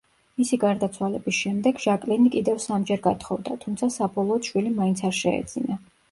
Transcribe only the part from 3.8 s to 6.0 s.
საბოლოოდ შვილი მაინც არ შეეძინა.